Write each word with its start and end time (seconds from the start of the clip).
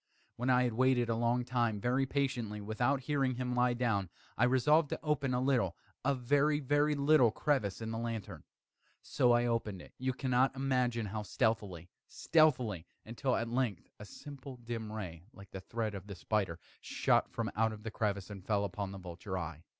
When 0.35 0.49
I 0.49 0.63
had 0.63 0.73
waited 0.73 1.09
a 1.09 1.15
long 1.15 1.45
time, 1.45 1.79
very 1.79 2.07
patiently, 2.07 2.59
without 2.59 3.01
hearing 3.01 3.35
him 3.35 3.53
lie 3.53 3.75
down, 3.75 4.09
I 4.35 4.45
resolved 4.45 4.89
to 4.89 4.99
open 5.03 5.35
a 5.35 5.39
little 5.39 5.75
a 6.03 6.15
very, 6.15 6.59
very 6.59 6.95
little 6.95 7.29
crevice 7.29 7.81
in 7.81 7.91
the 7.91 7.99
lantern. 7.99 8.43
So 9.03 9.31
I 9.31 9.45
opened 9.45 9.79
it 9.79 9.93
you 9.99 10.11
cannot 10.11 10.55
imagine 10.55 11.05
how 11.05 11.21
stealthily, 11.21 11.91
stealthily 12.07 12.87
until, 13.05 13.35
at 13.35 13.47
length 13.47 13.91
a 13.99 14.05
simple 14.05 14.57
dim 14.57 14.91
ray, 14.91 15.21
like 15.33 15.51
the 15.51 15.61
thread 15.61 15.93
of 15.93 16.07
the 16.07 16.15
spider, 16.15 16.59
shot 16.79 17.29
from 17.29 17.51
out 17.55 17.83
the 17.83 17.91
crevice 17.91 18.31
and 18.31 18.43
fell 18.43 18.61
full 18.61 18.65
upon 18.65 18.91
the 18.91 18.97
vulture 18.97 19.37
eye. 19.37 19.61